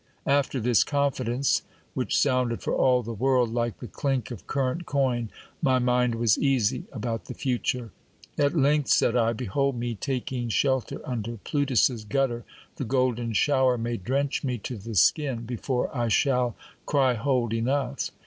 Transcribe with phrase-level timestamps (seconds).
[0.25, 1.61] After this confidence,
[1.93, 5.29] which sounded for all the world like the clink of current coin,
[5.61, 7.91] my mind was easy about the future.
[8.35, 12.43] At length, said I, behold me taking shelter under Plutus's gutter;
[12.77, 16.55] the golden shower may drench me to the skin, before I shall
[16.87, 18.09] cry hold, enough